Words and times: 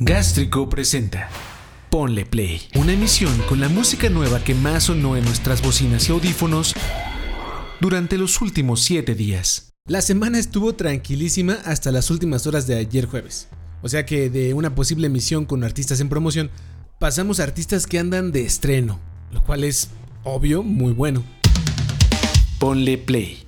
Gástrico 0.00 0.68
presenta 0.68 1.28
Ponle 1.88 2.26
Play, 2.26 2.62
una 2.74 2.94
emisión 2.94 3.32
con 3.48 3.60
la 3.60 3.68
música 3.68 4.10
nueva 4.10 4.42
que 4.42 4.52
más 4.52 4.84
sonó 4.84 5.16
en 5.16 5.24
nuestras 5.24 5.62
bocinas 5.62 6.08
y 6.08 6.12
audífonos 6.12 6.74
durante 7.80 8.18
los 8.18 8.40
últimos 8.40 8.82
7 8.82 9.14
días. 9.14 9.70
La 9.86 10.02
semana 10.02 10.40
estuvo 10.40 10.74
tranquilísima 10.74 11.58
hasta 11.64 11.92
las 11.92 12.10
últimas 12.10 12.44
horas 12.48 12.66
de 12.66 12.74
ayer 12.74 13.06
jueves. 13.06 13.46
O 13.82 13.88
sea 13.88 14.04
que 14.04 14.30
de 14.30 14.52
una 14.52 14.74
posible 14.74 15.06
emisión 15.06 15.44
con 15.44 15.62
artistas 15.62 16.00
en 16.00 16.08
promoción, 16.08 16.50
pasamos 16.98 17.38
a 17.38 17.44
artistas 17.44 17.86
que 17.86 18.00
andan 18.00 18.32
de 18.32 18.44
estreno, 18.44 18.98
lo 19.30 19.44
cual 19.44 19.62
es, 19.62 19.90
obvio, 20.24 20.64
muy 20.64 20.92
bueno. 20.92 21.22
Ponle 22.58 22.98
Play. 22.98 23.44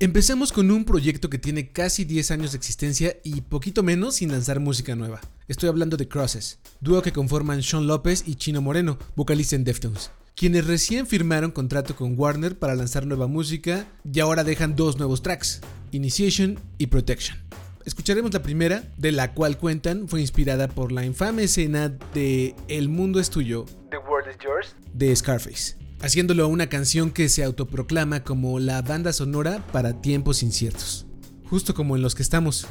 Empezamos 0.00 0.50
con 0.50 0.72
un 0.72 0.84
proyecto 0.84 1.30
que 1.30 1.38
tiene 1.38 1.70
casi 1.70 2.04
10 2.04 2.32
años 2.32 2.50
de 2.50 2.58
existencia 2.58 3.16
y 3.22 3.42
poquito 3.42 3.84
menos 3.84 4.16
sin 4.16 4.32
lanzar 4.32 4.58
música 4.58 4.96
nueva. 4.96 5.20
Estoy 5.46 5.68
hablando 5.68 5.98
de 5.98 6.08
Crosses, 6.08 6.58
dúo 6.80 7.02
que 7.02 7.12
conforman 7.12 7.62
Sean 7.62 7.86
López 7.86 8.24
y 8.26 8.36
Chino 8.36 8.62
Moreno, 8.62 8.96
vocalista 9.14 9.56
en 9.56 9.64
Deftones, 9.64 10.10
quienes 10.34 10.66
recién 10.66 11.06
firmaron 11.06 11.50
contrato 11.50 11.94
con 11.94 12.18
Warner 12.18 12.58
para 12.58 12.74
lanzar 12.74 13.06
nueva 13.06 13.26
música 13.26 13.86
y 14.10 14.20
ahora 14.20 14.42
dejan 14.42 14.74
dos 14.74 14.96
nuevos 14.96 15.20
tracks, 15.20 15.60
Initiation 15.92 16.58
y 16.78 16.86
Protection. 16.86 17.36
Escucharemos 17.84 18.32
la 18.32 18.42
primera, 18.42 18.84
de 18.96 19.12
la 19.12 19.34
cual 19.34 19.58
cuentan 19.58 20.08
fue 20.08 20.22
inspirada 20.22 20.66
por 20.66 20.92
la 20.92 21.04
infame 21.04 21.42
escena 21.42 21.90
de 22.14 22.54
El 22.68 22.88
mundo 22.88 23.20
es 23.20 23.28
tuyo, 23.28 23.66
The 23.90 23.98
World 23.98 24.30
is 24.30 24.38
Yours, 24.42 24.74
de 24.94 25.14
Scarface 25.14 25.76
haciéndolo 26.00 26.48
una 26.48 26.68
canción 26.68 27.10
que 27.10 27.30
se 27.30 27.44
autoproclama 27.44 28.24
como 28.24 28.60
la 28.60 28.82
banda 28.82 29.12
sonora 29.12 29.62
para 29.72 30.02
tiempos 30.02 30.42
inciertos, 30.42 31.06
justo 31.48 31.74
como 31.74 31.96
en 31.96 32.02
los 32.02 32.14
que 32.14 32.22
estamos. 32.22 32.66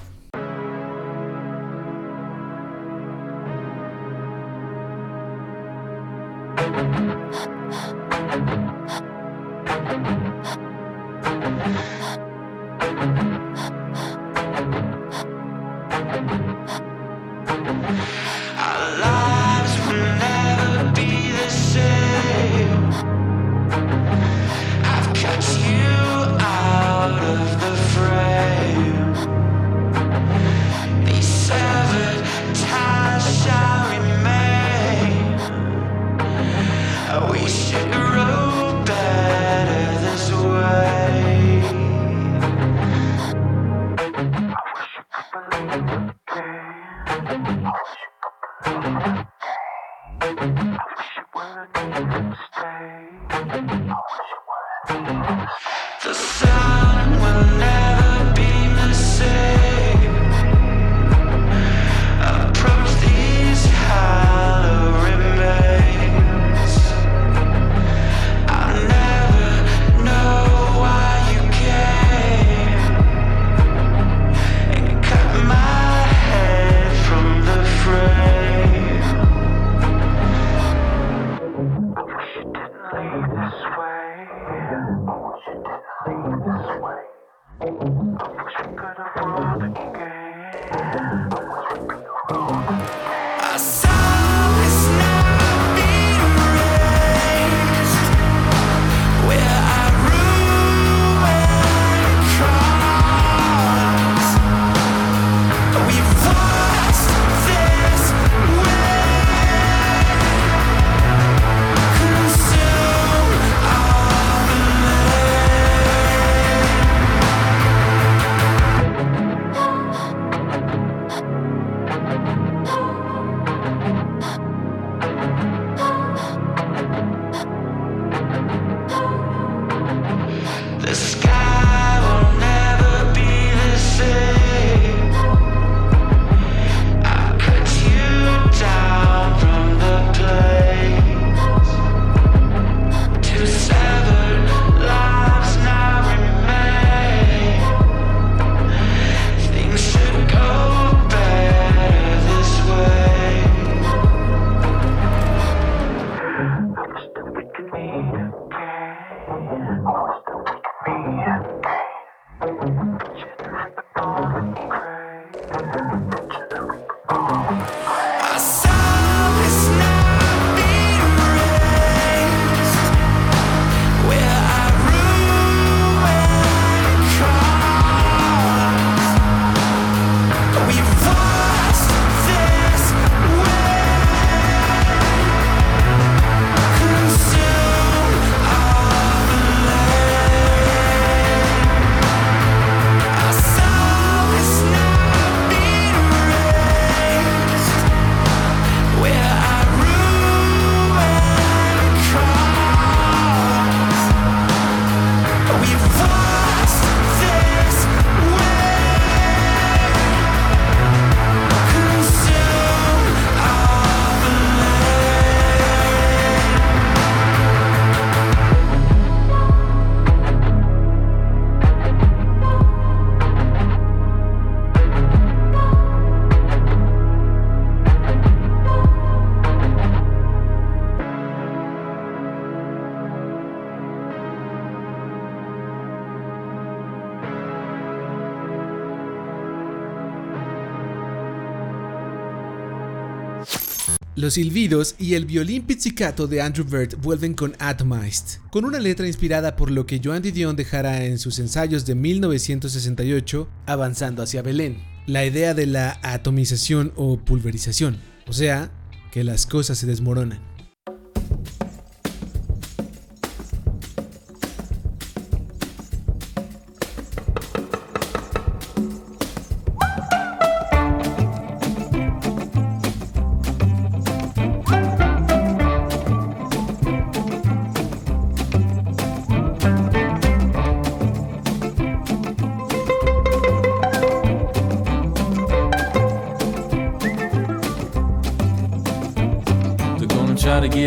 Los 244.16 244.36
silbidos 244.36 244.94
y 245.00 245.16
el 245.16 245.26
violín 245.26 245.64
pizzicato 245.64 246.28
de 246.28 246.40
Andrew 246.40 246.68
Bird 246.68 246.98
vuelven 247.02 247.34
con 247.34 247.56
Atomized, 247.58 248.42
con 248.52 248.64
una 248.64 248.80
letra 248.80 249.08
inspirada 249.08 249.56
por 249.56 249.72
lo 249.72 249.88
que 249.88 250.00
Joan 250.04 250.22
Didion 250.22 250.56
dejara 250.56 251.04
en 251.06 251.18
sus 251.18 251.40
ensayos 251.40 251.88
de 251.88 251.96
1968, 251.96 253.50
avanzando 253.66 254.22
hacia 254.22 254.44
Belén. 254.44 254.84
La 255.08 255.26
idea 255.26 255.56
de 255.56 255.66
la 255.66 256.00
atomización 256.04 256.94
o 256.96 257.18
pulverización, 257.18 257.98
o 258.28 258.34
sea, 258.34 258.70
que 259.12 259.24
las 259.24 259.48
cosas 259.48 259.80
se 259.80 259.88
desmoronan. 259.88 260.53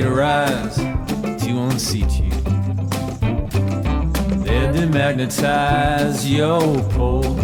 To 0.03 0.09
a 0.09 0.15
rise 0.15 0.77
to 0.77 1.59
unseat 1.59 2.21
you. 2.21 2.31
They'll 4.45 4.73
demagnetize 4.75 6.29
your 6.29 6.61
pole. 6.91 7.39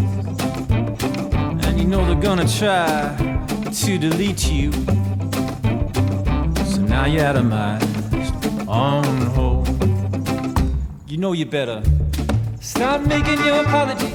And 1.65 1.79
you 1.79 1.87
know 1.87 2.05
they're 2.05 2.15
gonna 2.21 2.47
try 2.47 3.17
to 3.71 3.99
delete 3.99 4.51
you. 4.51 4.71
So 6.73 6.83
now 6.83 7.07
you're 7.07 7.25
atomized 7.25 8.69
on 8.69 9.05
hold. 9.35 9.69
You 11.07 11.17
know 11.17 11.33
you 11.33 11.47
better 11.47 11.83
stop 12.61 13.01
making 13.03 13.39
your 13.47 13.63
apology. 13.63 14.13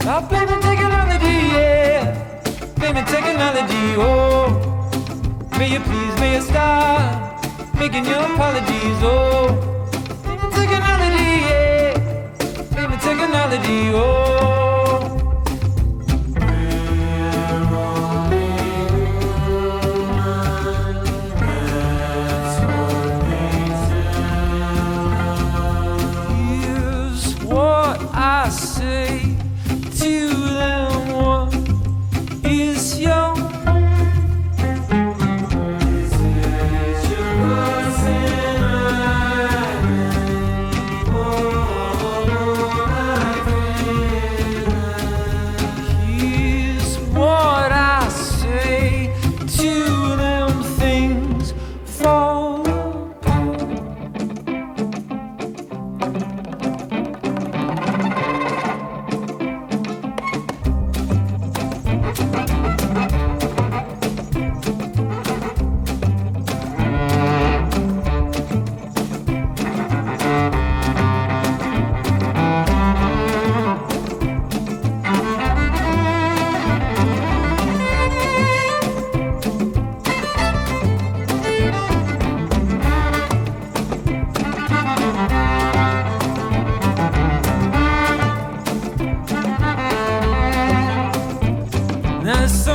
Stop 0.00 0.28
blaming 0.28 0.60
technology, 0.60 1.36
yeah. 1.54 2.42
Blaming 2.76 3.04
technology, 3.04 3.94
oh. 3.98 4.69
May 5.60 5.72
you 5.72 5.80
please, 5.80 6.14
may 6.20 6.36
you 6.36 6.40
stop 6.40 7.44
making 7.74 8.06
your 8.06 8.24
apologies, 8.32 9.02
oh. 9.02 9.90
Technology, 10.24 11.32
yeah. 11.50 11.92
The 12.70 12.96
technology, 12.96 13.90
oh. 13.92 14.59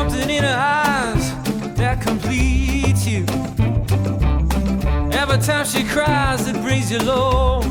Something 0.10 0.30
in 0.30 0.44
her 0.44 0.58
eyes 0.58 1.34
that 1.76 2.02
completes 2.02 3.08
you. 3.08 3.26
Every 5.12 5.40
time 5.40 5.66
she 5.66 5.84
cries, 5.84 6.48
it 6.48 6.62
brings 6.62 6.92
you 6.92 7.00
low. 7.00 7.62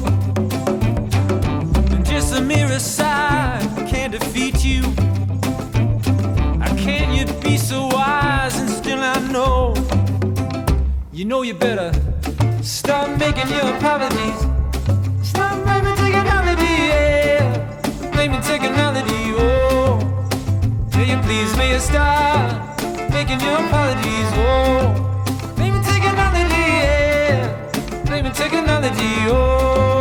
And 1.92 2.04
just 2.04 2.34
a 2.34 2.40
mere 2.40 2.78
side 2.78 3.62
can't 3.86 4.12
defeat 4.12 4.64
you. 4.64 4.82
How 6.62 6.74
can 6.76 7.14
you 7.14 7.24
be 7.40 7.56
so 7.56 7.86
wise 7.86 8.58
and 8.58 8.68
still 8.68 8.96
not 8.96 9.22
know? 9.30 9.74
You 11.12 11.24
know 11.26 11.42
you 11.42 11.54
better 11.54 11.92
stop 12.62 13.08
making 13.18 13.48
your 13.48 13.76
apologies. 13.76 14.40
Stop 15.22 15.62
blaming 15.64 15.96
technology, 15.96 16.74
yeah. 16.90 18.10
Blaming 18.12 18.42
technology, 18.42 19.22
oh. 19.38 20.13
Will 21.04 21.10
you 21.10 21.18
please, 21.18 21.54
may 21.58 21.70
you 21.74 21.78
stop 21.80 22.80
making 23.10 23.38
your 23.40 23.56
apologies, 23.66 24.30
oh. 24.40 24.94
Blame 25.54 25.82
technology, 25.82 26.64
yeah. 26.80 28.02
Blame 28.06 28.32
technology, 28.32 29.12
oh. 29.28 29.93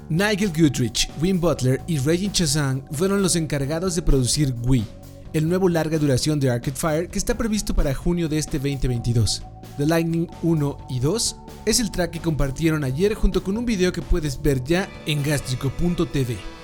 Nigel 0.09 0.51
Goodrich, 0.51 1.09
Wim 1.21 1.39
Butler 1.39 1.81
y 1.85 1.99
Regin 1.99 2.31
Chazan 2.31 2.83
fueron 2.91 3.21
los 3.21 3.35
encargados 3.35 3.95
de 3.95 4.01
producir 4.01 4.55
Wii, 4.63 4.85
el 5.33 5.47
nuevo 5.47 5.69
larga 5.69 5.99
duración 5.99 6.39
de 6.39 6.49
Arcade 6.49 6.75
Fire 6.75 7.09
que 7.09 7.19
está 7.19 7.37
previsto 7.37 7.75
para 7.75 7.93
junio 7.93 8.27
de 8.27 8.39
este 8.39 8.57
2022. 8.57 9.43
The 9.77 9.85
Lightning 9.85 10.27
1 10.41 10.77
y 10.89 10.99
2 10.99 11.35
es 11.65 11.79
el 11.79 11.91
track 11.91 12.11
que 12.11 12.19
compartieron 12.19 12.83
ayer 12.83 13.13
junto 13.13 13.43
con 13.43 13.57
un 13.57 13.65
video 13.65 13.91
que 13.91 14.01
puedes 14.01 14.41
ver 14.41 14.63
ya 14.63 14.89
en 15.05 15.21
gastrico.tv. 15.23 16.58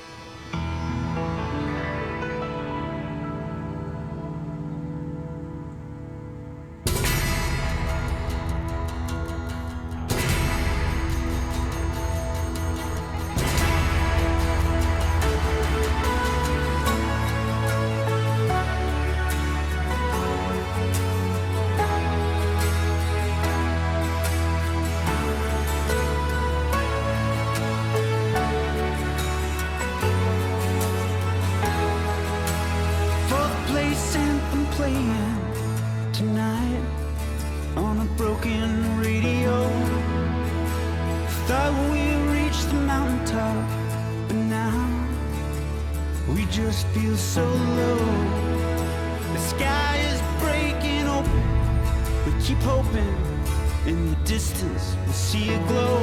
we'll 55.06 55.14
see 55.14 55.54
a 55.54 55.60
glow. 55.68 56.00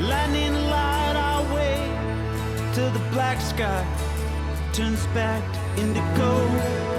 Lightning 0.00 0.54
light 0.74 1.14
our 1.16 1.42
way 1.54 1.76
to 2.74 2.82
the 2.96 3.04
black 3.12 3.40
sky 3.40 3.84
turns 4.72 5.06
back 5.08 5.42
to 5.52 5.82
indigo. 5.82 6.91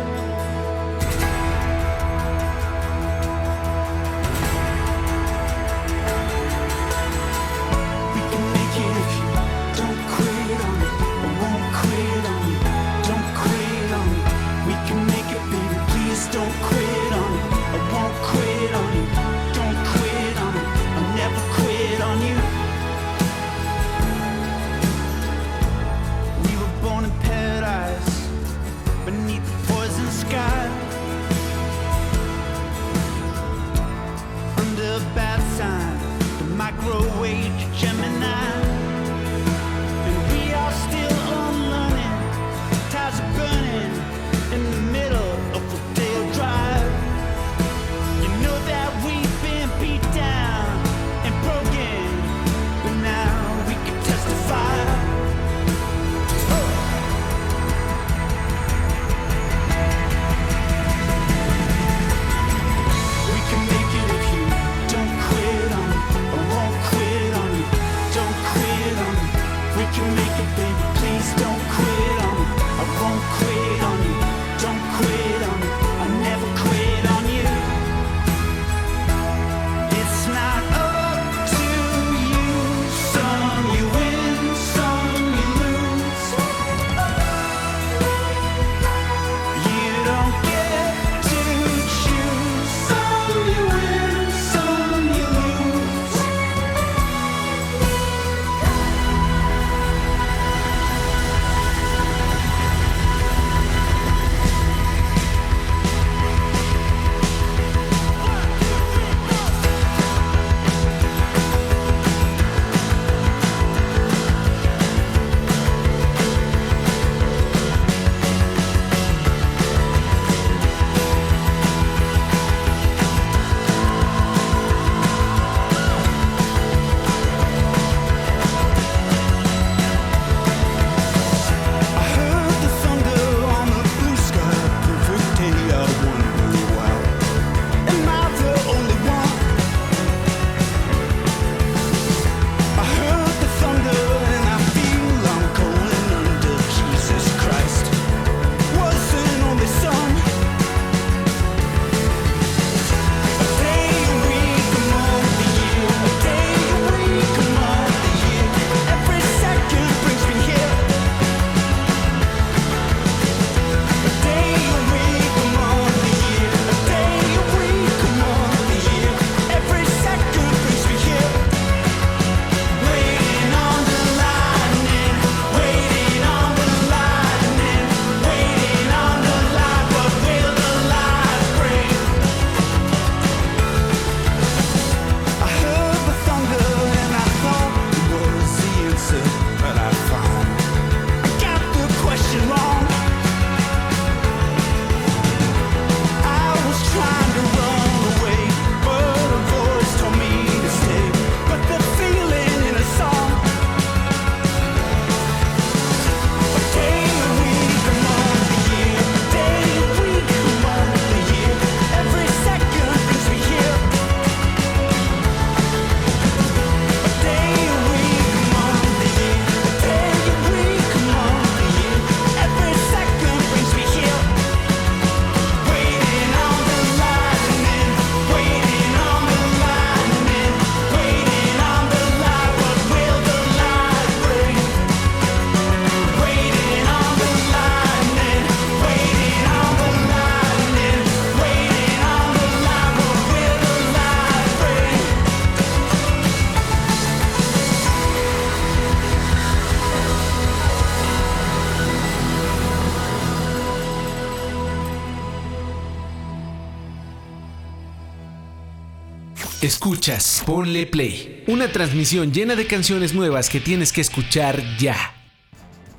Escuchas, 259.63 260.43
ponle 260.46 260.86
play. 260.86 261.46
Una 261.48 261.72
transmisión 261.72 262.34
llena 262.34 262.58
de 262.58 262.67
canciones 262.67 263.13
nuevas 263.13 263.50
que 263.50 263.62
tienes 263.62 263.93
que 263.93 264.01
escuchar 264.01 264.62
ya. 264.77 264.98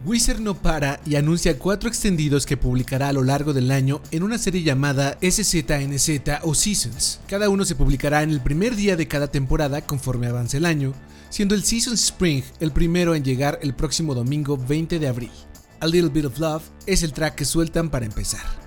Wizard 0.04 0.40
no 0.40 0.52
para 0.54 1.00
y 1.06 1.16
anuncia 1.16 1.59
cuatro 1.59 1.88
extendidos 1.88 2.44
que 2.44 2.59
publicará 2.59 3.09
a 3.09 3.14
lo 3.14 3.23
largo 3.23 3.54
del 3.54 3.71
año 3.71 4.02
en 4.11 4.23
una 4.23 4.37
serie 4.37 4.62
llamada 4.62 5.16
SZNZ 5.23 6.42
o 6.42 6.54
Seasons. 6.54 7.21
Cada 7.26 7.49
uno 7.49 7.64
se 7.64 7.75
publicará 7.75 8.23
en 8.23 8.28
el 8.28 8.42
primer 8.42 8.76
día 8.76 8.97
de 8.97 9.09
cada 9.09 9.28
temporada 9.28 9.80
conforme 9.80 10.26
avance 10.26 10.59
el 10.59 10.66
año, 10.66 10.92
siendo 11.30 11.54
el 11.54 11.64
Season 11.64 11.94
Spring 11.94 12.42
el 12.61 12.71
primero 12.71 13.14
en 13.14 13.25
llegar 13.25 13.59
el 13.62 13.75
próximo 13.75 14.14
domingo 14.14 14.59
20 14.59 14.99
de 14.99 15.09
abril. 15.09 15.33
A 15.80 15.87
Little 15.87 16.11
Bit 16.11 16.26
of 16.26 16.38
Love 16.38 16.64
es 16.85 17.02
el 17.02 17.14
track 17.14 17.37
que 17.37 17.47
sueltan 17.47 17.88
para 17.88 18.04
empezar. 18.04 18.63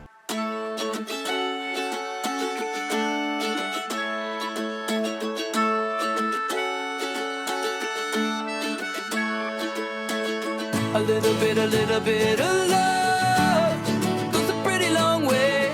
A 10.98 11.00
little 11.00 11.36
bit, 11.36 11.60
a 11.60 11.68
little 11.68 12.00
bit 12.00 12.40
of 12.40 12.70
love 12.70 14.32
goes 14.32 14.50
a 14.50 14.64
pretty 14.64 14.90
long 14.90 15.28
way. 15.28 15.70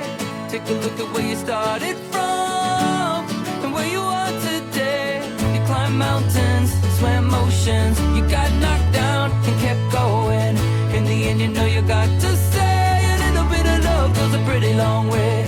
Take 0.50 0.68
a 0.68 0.74
look 0.74 1.00
at 1.00 1.13
where 1.13 1.25
you 1.25 1.38
started 1.38 1.96
from 2.12 3.24
and 3.63 3.74
where 3.74 3.88
you 3.88 4.01
are 4.01 4.32
today. 4.42 5.24
You 5.53 5.65
climbed 5.65 5.98
mountains, 5.98 6.74
swam 7.00 7.34
oceans, 7.34 7.98
you 8.18 8.27
got 8.27 8.51
knocked 8.60 8.92
down 8.92 9.32
and 9.32 9.62
kept 9.62 9.94
going. 9.94 10.58
In 10.94 11.06
the 11.06 11.30
end, 11.30 11.39
you 11.39 11.48
know 11.48 11.68
you 11.68 11.82
got 11.84 12.10
to 12.20 12.36
say 12.36 13.15
a 13.15 13.18
little 13.24 13.48
bit 13.50 13.65
of 13.65 13.86
love 13.86 14.13
goes 14.13 14.34
a 14.34 14.44
pretty 14.44 14.74
long 14.74 15.08
way. 15.08 15.42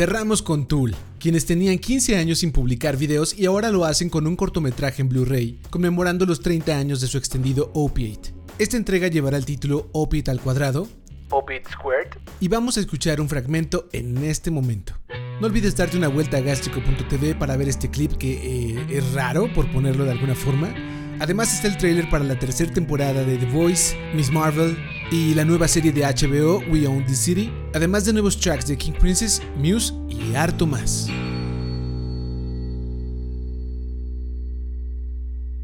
Cerramos 0.00 0.40
con 0.40 0.66
Tool, 0.66 0.96
quienes 1.18 1.44
tenían 1.44 1.78
15 1.78 2.16
años 2.16 2.38
sin 2.38 2.52
publicar 2.52 2.96
videos 2.96 3.38
y 3.38 3.44
ahora 3.44 3.70
lo 3.70 3.84
hacen 3.84 4.08
con 4.08 4.26
un 4.26 4.34
cortometraje 4.34 5.02
en 5.02 5.10
Blu-ray, 5.10 5.60
conmemorando 5.68 6.24
los 6.24 6.40
30 6.40 6.74
años 6.74 7.02
de 7.02 7.06
su 7.06 7.18
extendido 7.18 7.70
Opiate. 7.74 8.32
Esta 8.58 8.78
entrega 8.78 9.08
llevará 9.08 9.36
el 9.36 9.44
título 9.44 9.90
Opiate 9.92 10.30
al 10.30 10.40
cuadrado, 10.40 10.88
Opiate 11.28 11.70
Squared. 11.70 12.08
y 12.40 12.48
vamos 12.48 12.78
a 12.78 12.80
escuchar 12.80 13.20
un 13.20 13.28
fragmento 13.28 13.90
en 13.92 14.24
este 14.24 14.50
momento. 14.50 14.94
No 15.38 15.48
olvides 15.48 15.76
darte 15.76 15.98
una 15.98 16.08
vuelta 16.08 16.38
a 16.38 16.40
gastrico.tv 16.40 17.34
para 17.34 17.58
ver 17.58 17.68
este 17.68 17.90
clip 17.90 18.12
que 18.12 18.78
eh, 18.78 18.86
es 18.88 19.12
raro, 19.12 19.52
por 19.52 19.70
ponerlo 19.70 20.06
de 20.06 20.12
alguna 20.12 20.34
forma. 20.34 20.74
Además 21.20 21.52
está 21.52 21.68
el 21.68 21.76
tráiler 21.76 22.08
para 22.08 22.24
la 22.24 22.38
tercera 22.38 22.72
temporada 22.72 23.22
de 23.22 23.36
The 23.36 23.44
Voice, 23.44 23.94
Miss 24.14 24.32
Marvel 24.32 24.74
y 25.12 25.34
la 25.34 25.44
nueva 25.44 25.68
serie 25.68 25.92
de 25.92 26.00
HBO 26.00 26.62
We 26.70 26.86
Own 26.86 27.04
the 27.04 27.14
City, 27.14 27.52
además 27.74 28.06
de 28.06 28.14
nuevos 28.14 28.40
tracks 28.40 28.66
de 28.66 28.78
King 28.78 28.94
Princess, 28.94 29.42
Muse 29.58 29.92
y 30.08 30.34
harto 30.34 30.66
más. 30.66 31.08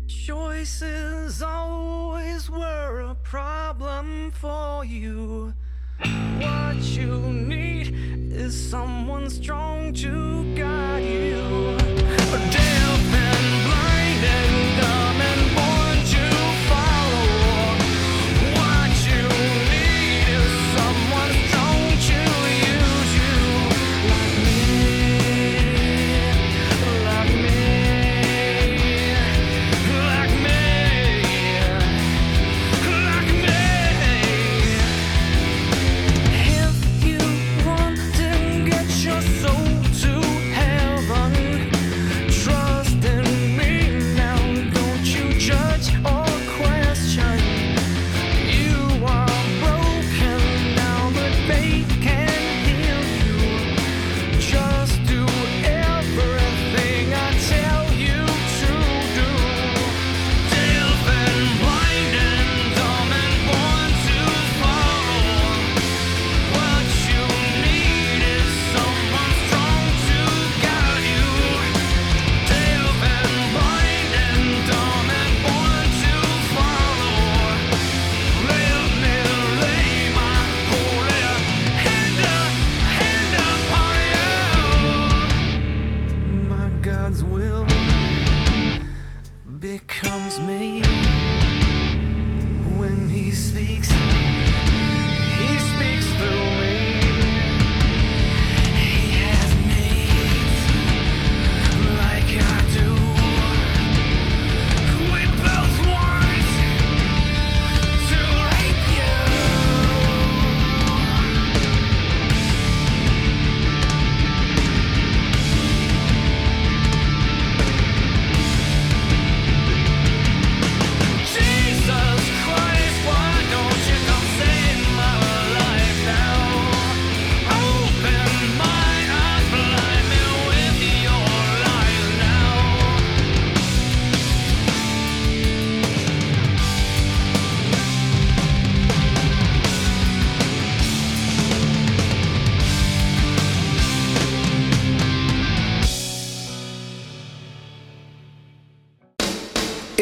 Choices 0.06 1.40
always 1.40 2.50
were 2.50 3.00
a 3.08 3.14
problem 3.22 4.30
for 4.32 4.84
you. 4.84 5.54
What 6.38 6.82
you 6.82 7.32
need 7.32 7.94
is 8.30 8.54
someone 8.54 9.30
strong 9.30 9.94
to 9.94 10.54
guide 10.54 11.02
you. 11.02 11.85